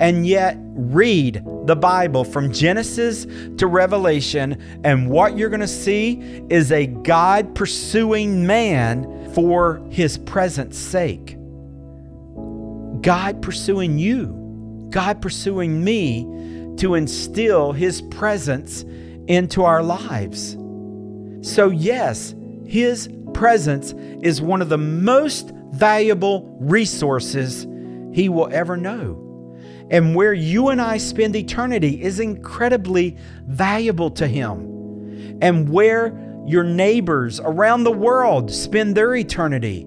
And 0.00 0.26
yet, 0.26 0.56
read 0.74 1.44
the 1.66 1.76
Bible 1.76 2.24
from 2.24 2.52
Genesis 2.52 3.26
to 3.58 3.66
Revelation, 3.66 4.60
and 4.84 5.08
what 5.08 5.36
you're 5.36 5.50
going 5.50 5.60
to 5.60 5.68
see 5.68 6.14
is 6.50 6.72
a 6.72 6.86
God 6.86 7.54
pursuing 7.54 8.46
man 8.46 9.21
for 9.34 9.82
his 9.90 10.18
presence 10.18 10.78
sake. 10.78 11.36
God 13.02 13.42
pursuing 13.42 13.98
you, 13.98 14.86
God 14.90 15.20
pursuing 15.20 15.82
me 15.82 16.22
to 16.76 16.94
instill 16.94 17.72
his 17.72 18.02
presence 18.02 18.84
into 19.26 19.64
our 19.64 19.82
lives. 19.82 20.56
So, 21.42 21.70
yes, 21.70 22.34
his 22.66 23.08
presence 23.34 23.92
is 24.22 24.40
one 24.40 24.62
of 24.62 24.68
the 24.68 24.78
most 24.78 25.50
valuable 25.72 26.56
resources 26.60 27.66
he 28.12 28.28
will 28.28 28.48
ever 28.52 28.76
know. 28.76 29.18
And 29.90 30.14
where 30.14 30.32
you 30.32 30.68
and 30.68 30.80
I 30.80 30.98
spend 30.98 31.34
eternity 31.36 32.02
is 32.02 32.20
incredibly 32.20 33.16
valuable 33.46 34.10
to 34.12 34.26
him. 34.26 35.38
And 35.42 35.68
where 35.68 36.31
your 36.46 36.64
neighbors 36.64 37.40
around 37.40 37.84
the 37.84 37.92
world 37.92 38.50
spend 38.50 38.96
their 38.96 39.14
eternity 39.14 39.86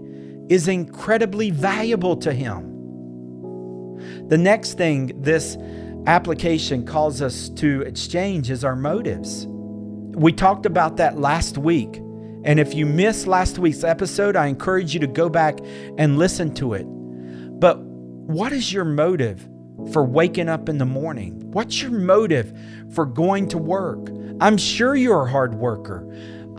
is 0.50 0.67
incredibly 0.67 1.50
valuable 1.50 2.15
to 2.17 2.31
Him. 2.31 2.71
The 4.27 4.38
next 4.38 4.74
thing 4.77 5.12
this 5.21 5.57
application 6.07 6.85
calls 6.85 7.21
us 7.21 7.50
to 7.50 7.81
exchange 7.81 8.51
is 8.51 8.63
our 8.63 8.75
motives. 8.75 9.47
We 9.47 10.31
talked 10.31 10.65
about 10.65 10.97
that 10.97 11.17
last 11.17 11.57
week. 11.57 11.97
And 12.43 12.59
if 12.59 12.75
you 12.75 12.85
missed 12.85 13.25
last 13.25 13.57
week's 13.57 13.83
episode, 13.83 14.35
I 14.35 14.45
encourage 14.47 14.93
you 14.93 15.00
to 15.00 15.07
go 15.07 15.29
back 15.29 15.59
and 15.97 16.17
listen 16.17 16.53
to 16.55 16.74
it. 16.74 16.85
But 17.59 17.79
what 17.79 18.51
is 18.51 18.71
your 18.71 18.85
motive 18.85 19.47
for 19.91 20.05
waking 20.05 20.47
up 20.47 20.69
in 20.69 20.77
the 20.77 20.85
morning? 20.85 21.51
What's 21.51 21.81
your 21.81 21.91
motive 21.91 22.57
for 22.93 23.05
going 23.05 23.47
to 23.50 23.57
work? 23.57 24.09
I'm 24.39 24.57
sure 24.57 24.95
you're 24.95 25.25
a 25.25 25.29
hard 25.29 25.55
worker 25.55 26.07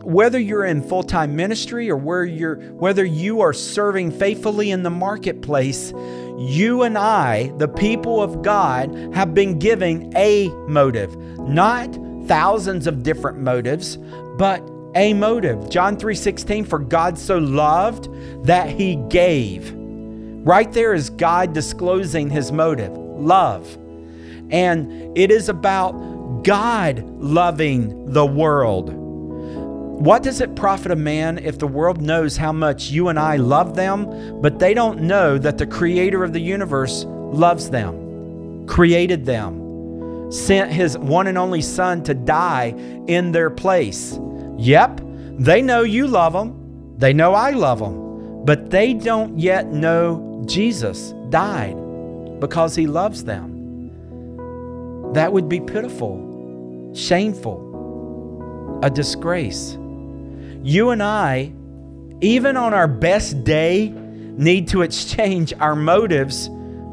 whether 0.07 0.39
you're 0.39 0.63
in 0.63 0.81
full-time 0.81 1.35
ministry 1.35 1.91
or 1.91 1.97
where 1.97 2.23
you're 2.23 2.55
whether 2.71 3.03
you 3.03 3.41
are 3.41 3.51
serving 3.51 4.09
faithfully 4.09 4.71
in 4.71 4.81
the 4.81 4.89
marketplace, 4.89 5.91
you 6.37 6.83
and 6.83 6.97
I, 6.97 7.51
the 7.57 7.67
people 7.67 8.23
of 8.23 8.41
God, 8.41 8.95
have 9.13 9.33
been 9.33 9.59
given 9.59 10.13
a 10.15 10.47
motive, 10.65 11.13
not 11.39 11.93
thousands 12.25 12.87
of 12.87 13.03
different 13.03 13.39
motives, 13.39 13.97
but 14.37 14.63
a 14.95 15.13
motive. 15.13 15.69
John 15.69 15.97
3:16 15.97 16.63
for 16.63 16.79
God 16.79 17.19
so 17.19 17.37
loved 17.37 18.07
that 18.45 18.69
he 18.69 18.95
gave. 19.09 19.73
Right 19.75 20.71
there 20.71 20.93
is 20.93 21.09
God 21.09 21.51
disclosing 21.51 22.29
his 22.29 22.53
motive, 22.53 22.95
love. 22.95 23.77
And 24.51 25.17
it 25.17 25.31
is 25.31 25.49
about 25.49 25.91
God 26.45 27.03
loving 27.19 28.13
the 28.13 28.25
world. 28.25 29.03
What 29.97 30.21
does 30.21 30.41
it 30.41 30.55
profit 30.55 30.91
a 30.91 30.95
man 30.95 31.39
if 31.39 31.57
the 31.57 31.65
world 31.65 32.01
knows 32.01 32.37
how 32.37 32.51
much 32.51 32.91
you 32.91 33.07
and 33.07 33.17
I 33.17 33.37
love 33.37 33.75
them, 33.75 34.39
but 34.41 34.59
they 34.59 34.75
don't 34.75 35.01
know 35.01 35.39
that 35.39 35.57
the 35.57 35.65
creator 35.65 36.23
of 36.23 36.33
the 36.33 36.39
universe 36.39 37.03
loves 37.07 37.71
them, 37.71 38.67
created 38.67 39.25
them, 39.25 40.31
sent 40.31 40.71
his 40.71 40.99
one 40.99 41.25
and 41.25 41.35
only 41.35 41.63
son 41.63 42.03
to 42.03 42.13
die 42.13 42.75
in 43.07 43.31
their 43.31 43.49
place? 43.49 44.19
Yep, 44.57 45.01
they 45.39 45.63
know 45.63 45.81
you 45.81 46.05
love 46.05 46.33
them, 46.33 46.93
they 46.99 47.11
know 47.11 47.33
I 47.33 47.49
love 47.49 47.79
them, 47.79 48.45
but 48.45 48.69
they 48.69 48.93
don't 48.93 49.39
yet 49.39 49.71
know 49.71 50.43
Jesus 50.45 51.15
died 51.29 51.75
because 52.39 52.75
he 52.75 52.85
loves 52.85 53.23
them. 53.23 53.55
That 55.13 55.33
would 55.33 55.49
be 55.49 55.59
pitiful, 55.59 56.93
shameful, 56.93 57.63
a 58.83 58.91
disgrace. 58.91 59.75
You 60.63 60.89
and 60.89 61.01
I, 61.01 61.53
even 62.21 62.57
on 62.57 62.73
our 62.73 62.87
best 62.87 63.43
day, 63.43 63.89
need 63.89 64.67
to 64.69 64.81
exchange 64.81 65.53
our 65.59 65.75
motives 65.75 66.49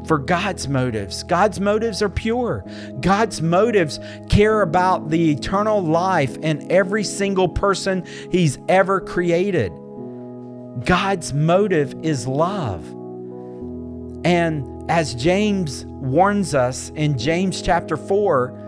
for 0.07 0.17
God's 0.17 0.67
motives. 0.67 1.23
God's 1.23 1.59
motives 1.59 2.01
are 2.01 2.09
pure. 2.09 2.63
God's 3.01 3.41
motives 3.41 3.99
care 4.29 4.61
about 4.61 5.09
the 5.09 5.31
eternal 5.31 5.81
life 5.81 6.37
in 6.37 6.71
every 6.71 7.03
single 7.03 7.49
person 7.49 8.05
He's 8.31 8.57
ever 8.67 9.01
created. 9.01 9.71
God's 10.85 11.33
motive 11.33 11.95
is 12.03 12.27
love. 12.27 12.85
And 14.25 14.89
as 14.89 15.15
James 15.15 15.85
warns 15.85 16.53
us 16.53 16.89
in 16.95 17.17
James 17.17 17.61
chapter 17.61 17.97
4, 17.97 18.64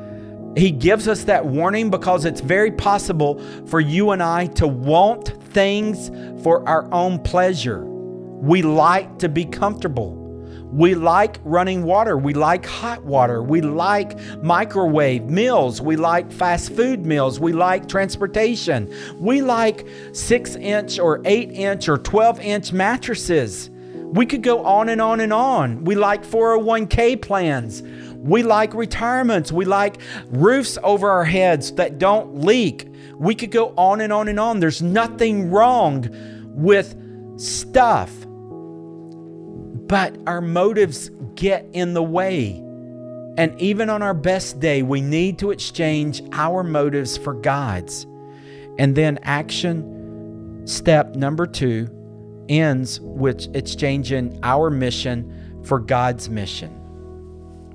he 0.56 0.72
gives 0.72 1.08
us 1.08 1.24
that 1.26 1.46
warning 1.46 1.90
because 1.90 2.26
it's 2.26 2.42
very 2.42 2.72
possible 2.72 3.40
for 3.68 3.80
you 3.80 4.12
and 4.12 4.24
I 4.24 4.48
to 4.48 4.68
want 4.68 5.44
things 5.54 6.10
for 6.44 6.68
our 6.68 6.92
own 6.94 7.20
pleasure. 7.20 7.84
We 7.86 8.62
like 8.62 9.20
to 9.20 9.30
be 9.30 9.46
comfortable. 9.46 10.28
We 10.72 10.96
like 10.96 11.40
running 11.44 11.84
water. 11.84 12.18
We 12.18 12.34
like 12.34 12.66
hot 12.66 13.04
water. 13.04 13.42
We 13.42 13.62
like 13.62 14.20
microwave 14.44 15.24
meals. 15.24 15.82
We 15.82 15.96
like 15.96 16.32
fast 16.32 16.74
food 16.74 17.06
meals. 17.06 17.40
We 17.40 17.54
like 17.54 17.88
transportation. 17.88 18.94
We 19.18 19.42
like 19.42 19.88
six 20.12 20.56
inch 20.56 21.00
or 21.00 21.22
eight 21.26 21.52
inch 21.52 21.88
or 21.88 21.98
12 21.98 22.42
inch 22.42 22.74
mattresses. 22.74 23.70
We 23.94 24.26
could 24.26 24.44
go 24.44 24.66
on 24.66 24.90
and 24.90 25.02
on 25.02 25.20
and 25.20 25.34
on. 25.34 25.84
We 25.84 25.96
like 25.96 26.24
401k 26.24 27.22
plans. 27.22 27.82
We 28.28 28.44
like 28.44 28.74
retirements. 28.74 29.54
We 29.54 29.64
like 29.64 30.02
roofs 30.28 30.78
over 30.84 31.10
our 31.10 31.24
heads 31.24 31.72
that 31.74 31.98
don't 31.98 32.42
leak. 32.42 32.90
We 33.16 33.34
could 33.34 33.52
go 33.52 33.74
on 33.78 34.02
and 34.02 34.12
on 34.12 34.28
and 34.28 34.38
on. 34.38 34.60
There's 34.60 34.82
nothing 34.82 35.50
wrong 35.50 36.10
with 36.54 36.94
stuff. 37.40 38.12
But 39.88 40.18
our 40.28 40.42
motives 40.42 41.10
get 41.36 41.66
in 41.72 41.94
the 41.94 42.04
way. 42.04 42.62
And 43.38 43.60
even 43.62 43.90
on 43.90 44.02
our 44.02 44.14
best 44.14 44.60
day, 44.60 44.82
we 44.82 45.00
need 45.00 45.40
to 45.40 45.52
exchange 45.52 46.22
our 46.34 46.64
motives 46.64 47.18
for 47.18 47.34
God's. 47.34 48.06
And 48.78 48.94
then 48.94 49.20
action 49.24 50.64
step 50.66 51.16
number 51.16 51.48
two 51.48 51.90
ends 52.50 53.00
with 53.00 53.56
exchanging 53.56 54.38
our 54.44 54.70
mission 54.70 55.62
for 55.64 55.80
God's 55.80 56.30
mission 56.30 56.87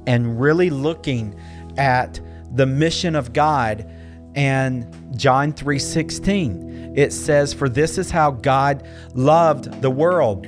and 0.07 0.41
really 0.41 0.71
looking 0.71 1.35
at 1.79 2.21
the 2.55 2.67
mission 2.67 3.15
of 3.17 3.33
God 3.33 3.89
and 4.35 4.87
John 5.17 5.53
3:16 5.53 6.73
it 6.95 7.13
says 7.13 7.53
for 7.55 7.69
this 7.69 7.99
is 7.99 8.11
how 8.11 8.31
God 8.31 8.87
loved 9.15 9.81
the 9.81 9.91
world. 9.91 10.47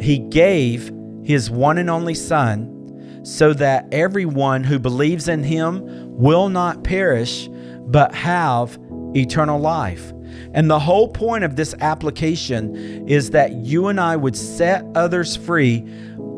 He 0.00 0.18
gave 0.18 0.92
his 1.24 1.50
one 1.50 1.78
and 1.78 1.90
only 1.90 2.14
son 2.14 3.20
so 3.24 3.52
that 3.54 3.86
everyone 3.92 4.64
who 4.64 4.78
believes 4.78 5.28
in 5.28 5.42
him 5.42 5.82
will 6.16 6.48
not 6.48 6.84
perish 6.84 7.48
but 7.86 8.14
have 8.14 8.78
eternal 9.14 9.58
life. 9.58 10.12
And 10.54 10.70
the 10.70 10.78
whole 10.78 11.08
point 11.08 11.44
of 11.44 11.56
this 11.56 11.74
application 11.80 13.08
is 13.08 13.30
that 13.30 13.52
you 13.52 13.88
and 13.88 14.00
I 14.00 14.16
would 14.16 14.36
set 14.36 14.84
others 14.94 15.36
free 15.36 15.84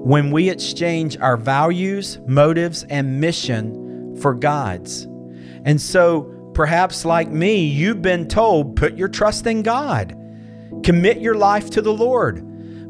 when 0.03 0.31
we 0.31 0.49
exchange 0.49 1.19
our 1.19 1.37
values, 1.37 2.19
motives, 2.27 2.85
and 2.85 3.21
mission 3.21 4.17
for 4.21 4.35
God's. 4.35 5.05
And 5.65 5.81
so, 5.81 6.23
perhaps 6.55 7.05
like 7.05 7.29
me, 7.29 7.65
you've 7.65 8.01
been 8.01 8.27
told, 8.27 8.77
put 8.77 8.97
your 8.97 9.09
trust 9.09 9.47
in 9.47 9.63
God, 9.63 10.17
commit 10.83 11.21
your 11.21 11.35
life 11.35 11.69
to 11.71 11.83
the 11.83 11.93
Lord, 11.93 12.43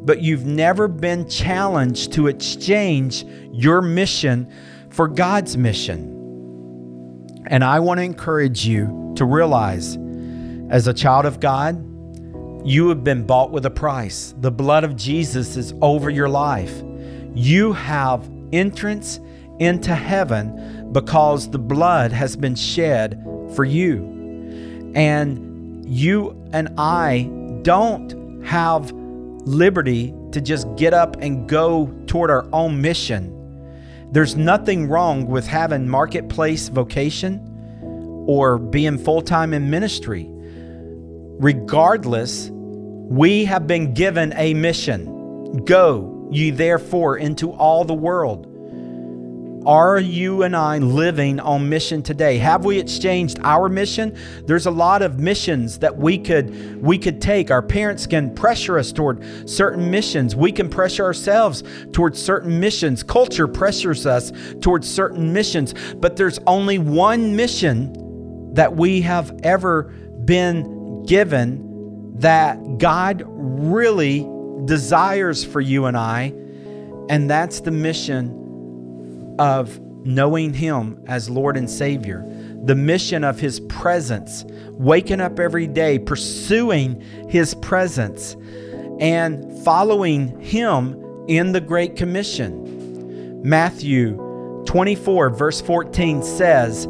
but 0.06 0.22
you've 0.22 0.46
never 0.46 0.86
been 0.86 1.28
challenged 1.28 2.12
to 2.12 2.28
exchange 2.28 3.24
your 3.52 3.82
mission 3.82 4.50
for 4.90 5.08
God's 5.08 5.56
mission. 5.56 6.16
And 7.48 7.64
I 7.64 7.80
want 7.80 7.98
to 7.98 8.04
encourage 8.04 8.64
you 8.64 9.12
to 9.16 9.24
realize 9.24 9.98
as 10.70 10.86
a 10.86 10.94
child 10.94 11.26
of 11.26 11.40
God, 11.40 11.86
you 12.64 12.88
have 12.90 13.02
been 13.02 13.26
bought 13.26 13.50
with 13.50 13.66
a 13.66 13.70
price. 13.70 14.32
The 14.38 14.52
blood 14.52 14.84
of 14.84 14.94
Jesus 14.94 15.56
is 15.56 15.74
over 15.80 16.08
your 16.08 16.28
life. 16.28 16.82
You 17.34 17.72
have 17.72 18.28
entrance 18.52 19.20
into 19.58 19.94
heaven 19.94 20.92
because 20.92 21.50
the 21.50 21.58
blood 21.58 22.12
has 22.12 22.36
been 22.36 22.54
shed 22.54 23.22
for 23.54 23.64
you. 23.64 24.92
And 24.94 25.84
you 25.86 26.30
and 26.52 26.68
I 26.78 27.30
don't 27.62 28.42
have 28.44 28.90
liberty 28.92 30.14
to 30.32 30.40
just 30.40 30.66
get 30.76 30.94
up 30.94 31.16
and 31.20 31.48
go 31.48 31.86
toward 32.06 32.30
our 32.30 32.46
own 32.52 32.80
mission. 32.80 33.36
There's 34.12 34.36
nothing 34.36 34.88
wrong 34.88 35.26
with 35.26 35.46
having 35.46 35.88
marketplace 35.88 36.68
vocation 36.68 37.46
or 38.26 38.58
being 38.58 38.98
full 38.98 39.22
time 39.22 39.54
in 39.54 39.70
ministry 39.70 40.30
regardless, 41.40 42.50
we 42.52 43.46
have 43.46 43.66
been 43.66 43.94
given 43.94 44.32
a 44.36 44.54
mission. 44.54 45.64
Go 45.64 46.19
ye 46.30 46.50
therefore 46.50 47.16
into 47.16 47.52
all 47.52 47.84
the 47.84 47.94
world. 47.94 48.46
Are 49.66 50.00
you 50.00 50.42
and 50.42 50.56
I 50.56 50.78
living 50.78 51.38
on 51.38 51.68
mission 51.68 52.02
today? 52.02 52.38
Have 52.38 52.64
we 52.64 52.78
exchanged 52.78 53.38
our 53.42 53.68
mission? 53.68 54.16
There's 54.46 54.64
a 54.64 54.70
lot 54.70 55.02
of 55.02 55.18
missions 55.18 55.80
that 55.80 55.94
we 55.94 56.16
could 56.16 56.82
we 56.82 56.96
could 56.96 57.20
take. 57.20 57.50
Our 57.50 57.60
parents 57.60 58.06
can 58.06 58.34
pressure 58.34 58.78
us 58.78 58.90
toward 58.90 59.22
certain 59.48 59.90
missions. 59.90 60.34
We 60.34 60.50
can 60.50 60.70
pressure 60.70 61.04
ourselves 61.04 61.62
towards 61.92 62.20
certain 62.20 62.58
missions. 62.58 63.02
Culture 63.02 63.46
pressures 63.46 64.06
us 64.06 64.32
towards 64.62 64.88
certain 64.88 65.30
missions, 65.30 65.74
but 65.96 66.16
there's 66.16 66.38
only 66.46 66.78
one 66.78 67.36
mission 67.36 68.54
that 68.54 68.74
we 68.74 69.02
have 69.02 69.38
ever 69.42 69.84
been 70.24 71.04
given 71.04 72.14
that 72.18 72.78
God 72.78 73.24
really 73.26 74.26
desires 74.64 75.44
for 75.44 75.60
you 75.60 75.86
and 75.86 75.96
I, 75.96 76.32
and 77.08 77.28
that's 77.28 77.60
the 77.60 77.70
mission 77.70 79.36
of 79.38 79.78
knowing 80.04 80.52
Him 80.52 81.02
as 81.06 81.28
Lord 81.28 81.56
and 81.56 81.68
Savior, 81.68 82.24
the 82.64 82.74
mission 82.74 83.24
of 83.24 83.40
His 83.40 83.60
presence, 83.60 84.44
waking 84.72 85.20
up 85.20 85.38
every 85.38 85.66
day, 85.66 85.98
pursuing 85.98 87.00
His 87.28 87.54
presence, 87.54 88.36
and 89.00 89.64
following 89.64 90.38
Him 90.40 90.96
in 91.28 91.52
the 91.52 91.60
Great 91.60 91.96
Commission. 91.96 93.40
Matthew 93.42 94.16
24, 94.66 95.30
verse 95.30 95.60
14 95.60 96.22
says, 96.22 96.84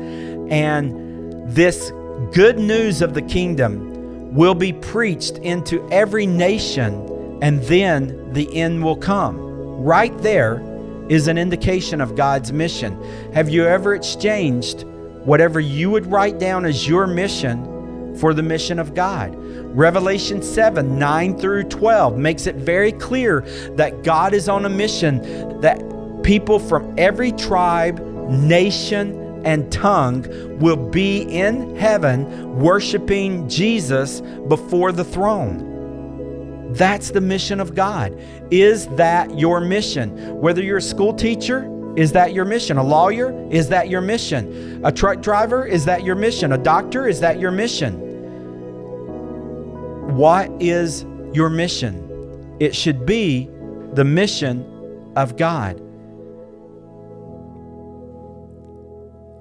And 0.51 1.49
this 1.49 1.93
good 2.33 2.59
news 2.59 3.03
of 3.03 3.15
the 3.15 3.23
kingdom 3.23 4.35
will 4.35 4.55
be 4.55 4.73
preached 4.73 5.39
into 5.39 5.87
every 5.91 6.27
nation, 6.27 7.07
and 7.43 7.63
then 7.63 8.33
the 8.33 8.55
end 8.55 8.85
will 8.85 8.97
come. 8.97 9.39
Right 9.83 10.17
there 10.19 10.63
is 11.09 11.27
an 11.27 11.39
indication 11.39 12.01
of 12.01 12.15
God's 12.15 12.53
mission. 12.53 13.03
Have 13.33 13.49
you 13.49 13.65
ever 13.65 13.95
exchanged 13.95 14.85
whatever 15.25 15.59
you 15.61 15.91
would 15.91 16.07
write 16.07 16.39
down 16.39 16.65
as 16.65 16.87
your 16.87 17.07
mission 17.07 18.17
for 18.19 18.35
the 18.35 18.43
mission 18.43 18.79
of 18.79 18.95
God? 18.95 19.35
Revelation 19.77 20.43
7 20.43 20.99
9 20.99 21.39
through 21.39 21.65
12 21.65 22.19
makes 22.19 22.47
it 22.47 22.57
very 22.57 22.93
clear 22.93 23.41
that 23.77 24.03
God 24.03 24.35
is 24.35 24.49
on 24.49 24.65
a 24.65 24.69
mission 24.69 25.61
that 25.61 25.81
people 26.23 26.59
from 26.59 26.95
every 26.99 27.33
tribe, 27.33 28.01
nation, 28.29 29.43
and 29.45 29.71
tongue 29.73 30.27
will 30.59 30.77
be 30.77 31.23
in 31.23 31.75
heaven 31.77 32.59
worshiping 32.59 33.49
Jesus 33.49 34.21
before 34.49 34.93
the 34.93 35.05
throne. 35.05 35.70
That's 36.71 37.11
the 37.11 37.21
mission 37.21 37.61
of 37.61 37.75
God. 37.75 38.17
Is 38.51 38.87
that 38.89 39.39
your 39.39 39.61
mission? 39.61 40.41
Whether 40.41 40.63
you're 40.63 40.79
a 40.79 40.83
school 40.83 41.13
teacher, 41.13 41.69
is 41.97 42.13
that 42.13 42.33
your 42.33 42.45
mission? 42.45 42.79
A 42.79 42.83
lawyer, 42.83 43.33
is 43.51 43.69
that 43.71 43.89
your 43.89 44.01
mission? 44.01 44.81
A 44.85 44.93
truck 44.93 45.21
driver, 45.21 45.67
is 45.67 45.85
that 45.87 46.05
your 46.05 46.15
mission? 46.15 46.53
A 46.53 46.59
doctor, 46.59 47.09
is 47.09 47.19
that 47.21 47.41
your 47.41 47.51
mission? 47.51 48.07
What 50.17 50.51
is 50.63 51.05
your 51.33 51.51
mission? 51.51 52.57
It 52.61 52.77
should 52.77 53.05
be 53.05 53.51
the 53.95 54.05
mission 54.05 55.13
of 55.17 55.37
God. 55.37 55.81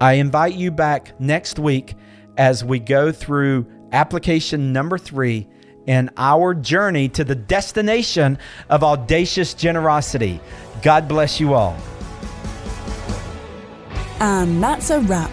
I 0.02 0.14
invite 0.14 0.56
you 0.56 0.72
back 0.72 1.20
next 1.20 1.60
week 1.60 1.94
as 2.38 2.64
we 2.64 2.80
go 2.80 3.12
through 3.12 3.68
application 3.92 4.72
number 4.74 4.98
three 4.98 5.48
in 5.88 6.10
our 6.18 6.54
journey 6.54 7.10
to 7.10 7.24
the 7.24 7.36
destination 7.36 8.38
of 8.70 8.84
audacious 8.84 9.54
generosity. 9.54 10.40
God 10.82 11.08
bless 11.08 11.40
you 11.40 11.54
all. 11.54 11.78
And 14.20 14.62
that's 14.62 14.90
a 14.90 15.00
wrap. 15.02 15.32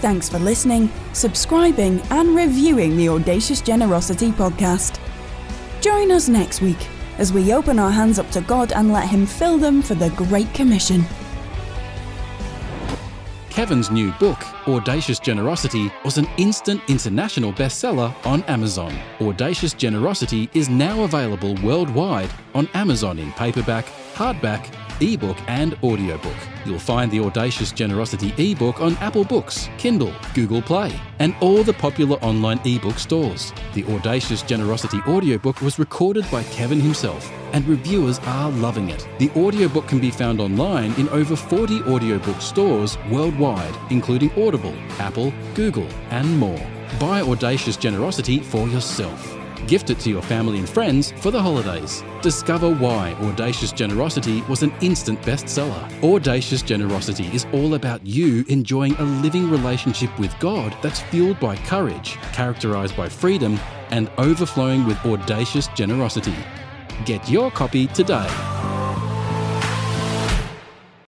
Thanks 0.00 0.28
for 0.28 0.38
listening, 0.38 0.90
subscribing, 1.14 2.00
and 2.10 2.36
reviewing 2.36 2.96
the 2.96 3.08
Audacious 3.08 3.60
Generosity 3.60 4.30
podcast. 4.30 5.00
Join 5.80 6.12
us 6.12 6.28
next 6.28 6.60
week 6.60 6.88
as 7.18 7.32
we 7.32 7.54
open 7.54 7.78
our 7.78 7.90
hands 7.90 8.18
up 8.18 8.30
to 8.32 8.42
God 8.42 8.72
and 8.72 8.92
let 8.92 9.08
Him 9.08 9.24
fill 9.24 9.56
them 9.56 9.80
for 9.80 9.94
the 9.94 10.10
Great 10.10 10.52
Commission. 10.52 11.04
Kevin's 13.56 13.90
new 13.90 14.12
book, 14.20 14.36
Audacious 14.68 15.18
Generosity, 15.18 15.90
was 16.04 16.18
an 16.18 16.28
instant 16.36 16.78
international 16.88 17.54
bestseller 17.54 18.14
on 18.26 18.42
Amazon. 18.42 18.94
Audacious 19.18 19.72
Generosity 19.72 20.50
is 20.52 20.68
now 20.68 21.04
available 21.04 21.54
worldwide 21.64 22.28
on 22.54 22.68
Amazon 22.74 23.18
in 23.18 23.32
paperback, 23.32 23.86
hardback, 24.12 24.66
ebook, 25.00 25.36
and 25.46 25.76
audiobook. 25.82 26.36
You'll 26.64 26.78
find 26.78 27.10
the 27.10 27.20
Audacious 27.20 27.72
Generosity 27.72 28.34
ebook 28.36 28.80
on 28.80 28.96
Apple 28.96 29.24
Books, 29.24 29.68
Kindle, 29.78 30.12
Google 30.34 30.62
Play, 30.62 30.98
and 31.18 31.34
all 31.40 31.62
the 31.62 31.72
popular 31.72 32.16
online 32.18 32.60
ebook 32.64 32.98
stores. 32.98 33.52
The 33.74 33.84
Audacious 33.84 34.42
Generosity 34.42 34.98
audiobook 35.06 35.60
was 35.60 35.78
recorded 35.78 36.24
by 36.30 36.42
Kevin 36.44 36.80
himself, 36.80 37.30
and 37.52 37.66
reviewers 37.66 38.18
are 38.20 38.50
loving 38.50 38.88
it. 38.88 39.06
The 39.18 39.30
audiobook 39.30 39.86
can 39.86 39.98
be 40.00 40.10
found 40.10 40.40
online 40.40 40.92
in 40.94 41.08
over 41.10 41.36
40 41.36 41.82
audiobook 41.82 42.40
stores 42.40 42.98
worldwide, 43.10 43.74
including 43.90 44.30
Audible, 44.32 44.74
Apple, 44.98 45.32
Google, 45.54 45.88
and 46.10 46.38
more. 46.38 46.60
Buy 46.98 47.20
Audacious 47.20 47.76
Generosity 47.76 48.40
for 48.40 48.68
yourself. 48.68 49.35
Gift 49.66 49.90
it 49.90 49.98
to 50.00 50.10
your 50.10 50.22
family 50.22 50.58
and 50.58 50.68
friends 50.68 51.12
for 51.20 51.30
the 51.30 51.42
holidays. 51.42 52.04
Discover 52.22 52.74
why 52.74 53.14
Audacious 53.20 53.72
Generosity 53.72 54.42
was 54.42 54.62
an 54.62 54.72
instant 54.80 55.20
bestseller. 55.22 56.04
Audacious 56.04 56.62
Generosity 56.62 57.26
is 57.34 57.46
all 57.52 57.74
about 57.74 58.04
you 58.06 58.44
enjoying 58.48 58.94
a 58.96 59.04
living 59.04 59.50
relationship 59.50 60.16
with 60.18 60.38
God 60.38 60.76
that's 60.82 61.00
fueled 61.00 61.40
by 61.40 61.56
courage, 61.56 62.12
characterized 62.32 62.96
by 62.96 63.08
freedom, 63.08 63.58
and 63.90 64.10
overflowing 64.18 64.86
with 64.86 64.98
audacious 65.04 65.68
generosity. 65.68 66.36
Get 67.04 67.28
your 67.28 67.50
copy 67.50 67.86
today. 67.88 68.75